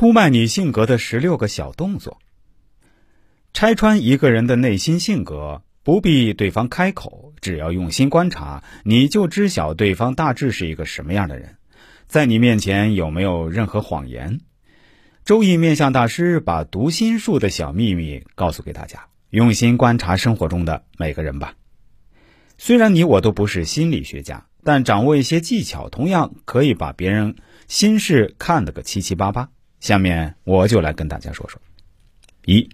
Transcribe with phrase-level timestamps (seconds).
[0.00, 2.20] 出卖你性格的十六个小动作。
[3.52, 11.56] 拆穿一个人的内心性格，不必对方开口，只要用心观察，你就知晓对方大致是一个什么样的人，
[12.06, 14.40] 在你面前有没有任何谎言。
[15.26, 21.56] 周易面相大师把读心术的小秘密告诉给大家，用心观察生活中的每个人吧。
[22.56, 27.36] 虽然你我都不是心理学家，但掌握一些技巧，同样可以把别人
[27.68, 29.50] 心事看得个七七八八。
[29.80, 31.60] 下面我就来跟大家说说：
[32.44, 32.68] 一，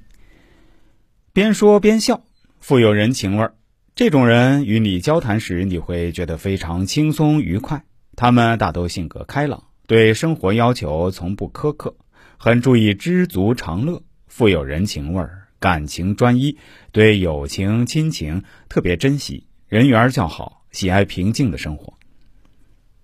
[1.32, 2.24] 边说边笑，
[2.60, 3.54] 富有人情味儿。
[3.94, 7.84] 这种人与你交谈时，你会觉得非常轻松愉快。
[8.16, 11.96] 他们大都性格开朗，对生活要求从不苛刻，
[12.36, 16.58] 很注意知足常乐，富有人情味儿，感情专一，
[16.90, 21.94] 对友情亲情特别珍惜，人缘较好，喜爱平静的生活。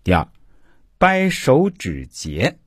[0.03, 0.27] 第二，
[0.99, 2.59] 掰手指节。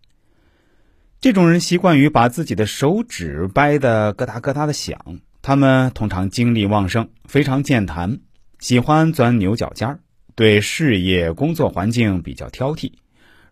[1.25, 5.22] 这种人习惯于把自己的手指掰得咯哒咯哒的响。
[5.41, 8.19] 他们通常精力旺盛，非常健谈，
[8.59, 10.00] 喜欢钻牛角尖儿，
[10.35, 12.91] 对事业工作环境比较挑剔。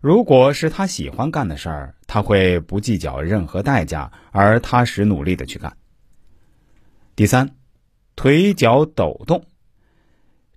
[0.00, 5.76] 如果是他喜欢干的事儿，他会不计较任何代价而踏实努力的去干。
[7.16, 7.56] 第三，
[8.14, 9.46] 腿脚抖动。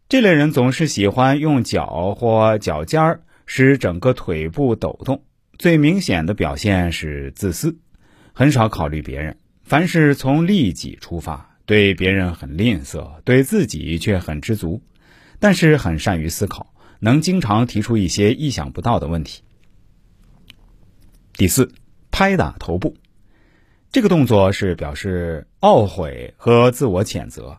[0.08, 5.24] 这类人总是喜欢用脚或脚尖儿使整个腿部抖动。
[5.58, 7.78] 最明显的表现是自私，
[8.32, 14.84] 很少考虑别人，凡事从利己出发，对别人很吝啬，对自己却很知足，
[15.40, 19.42] 但是很善于思考，能经常提出一些意想不到的问题。
[21.34, 21.72] 第四，
[22.12, 22.96] 拍打头部，
[23.92, 27.58] 这个动作是表示懊悔和自我谴责。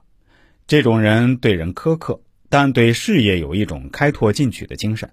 [0.69, 5.11] 这种人对人苛刻，但对事业有一种开拓进取的精神。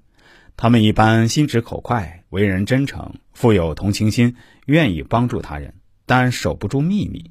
[0.58, 4.36] 他们一般心直口快，为人真诚，富有同情心，
[4.67, 5.73] 愿意帮助他人，
[6.06, 7.30] 但守不住秘密。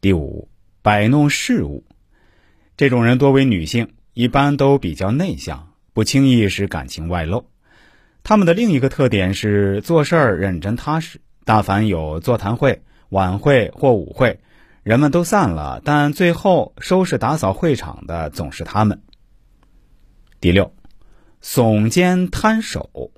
[0.00, 0.48] 第五，
[0.80, 1.84] 摆弄事物，
[2.76, 7.44] 这种人多为女性，一般都比较内向，不轻易使感情外露。
[8.22, 11.20] 他们的另一个特点是做事儿认真踏实。
[11.44, 14.38] 大凡有座谈会、晚会或舞会，
[14.82, 19.02] 人们都散了，但最后收拾打扫会场的总是他们。
[20.40, 20.72] 第六。
[21.44, 23.12] 耸肩摊手，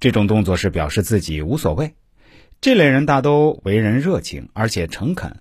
[0.00, 1.94] 这种动作是表示自己无所谓。
[2.60, 5.38] 这类人大都为人热情，而且诚恳，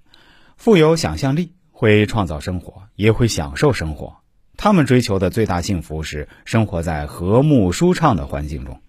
[0.56, 4.20] 富有想象力，会创造生活，也会享受生活。
[4.56, 8.80] 他们追求的最大幸福是生活在和睦舒畅的环境中。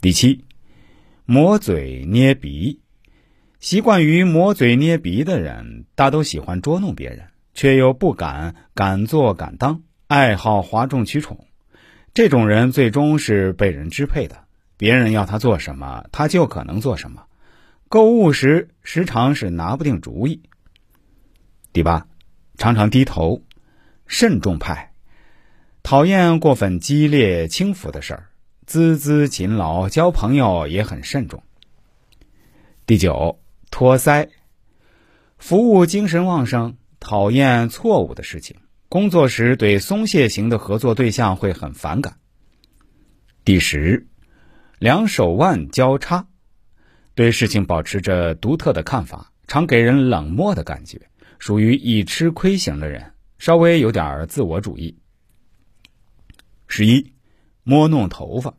[0.00, 0.44] 第七，
[1.24, 2.80] 磨嘴捏鼻，
[3.58, 11.47] 习惯于磨嘴捏鼻的人，大都喜欢捉弄别人，却又不敢敢做敢当，爱好哗众取宠。
[12.18, 14.42] 这种人最终是被人支配的，
[14.76, 17.26] 别人要他做什么，他就可能做什么。
[17.88, 20.42] 购物时时常是拿不定主意。
[21.72, 22.08] 第八，
[22.56, 23.44] 常常低头，
[24.08, 24.90] 慎重派，
[25.84, 28.26] 讨厌过分激烈轻浮的事儿，
[28.66, 31.44] 孜孜勤劳，交朋友也很慎重。
[32.84, 33.38] 第九，
[33.70, 34.28] 托腮，
[35.38, 38.56] 服务精神旺盛，讨厌错误的事情。
[38.90, 42.16] 工作时对松懈型的合作对象会很反感。
[43.44, 44.06] 第十，
[44.78, 46.26] 两手腕交叉，
[47.14, 50.98] 对事情保持着独特的看法，常给人冷漠的感觉，
[51.38, 54.98] 属于易吃亏型的人，稍微有点自我主义。
[56.66, 57.12] 十一，
[57.64, 58.54] 摸弄头发，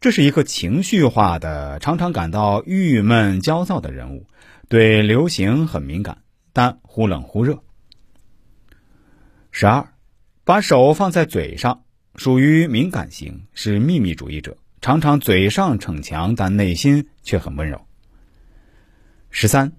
[0.00, 4.26] 这是一个情绪化的、常常感到郁闷焦躁的人物，
[4.70, 6.22] 对流行很敏感，
[6.54, 7.62] 但忽冷忽热。
[9.56, 9.88] 十二，
[10.42, 11.84] 把手放在嘴上，
[12.16, 17.86] 属于敏感型，是秘密主义者，常常嘴上逞强，但内心却很温柔。
[19.30, 19.70] 十三，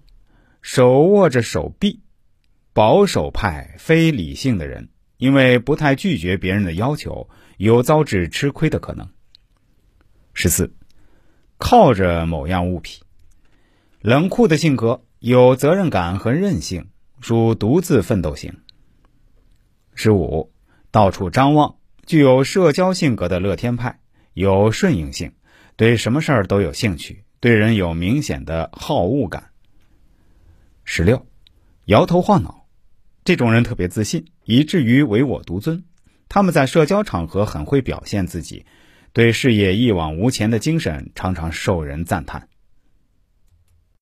[0.61, 1.99] 手握着手臂，
[2.71, 4.87] 保守派、非理性的人，
[5.17, 9.09] 因为不太拒绝别人的要求，有遭致吃亏的可能。
[10.33, 10.73] 十四，
[11.57, 13.03] 靠着某样物品，
[13.99, 16.87] 冷酷的性格，有责任感和韧性，
[17.19, 18.53] 属独自奋斗型。
[19.95, 20.51] 十五，
[20.91, 23.99] 到处张望，具有社交性格的乐天派，
[24.33, 25.31] 有顺应性，
[25.77, 29.51] 对什么事儿都有兴趣，对人有明显的好恶感。
[30.83, 31.25] 十六，
[31.85, 32.67] 摇头晃脑，
[33.23, 35.83] 这种人特别自信，以至于唯我独尊。
[36.27, 38.65] 他们在社交场合很会表现自己，
[39.13, 42.49] 对事业一往无前的精神常常受人赞叹。